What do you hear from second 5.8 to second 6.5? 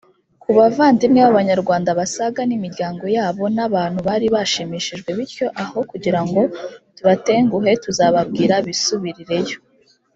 kugirango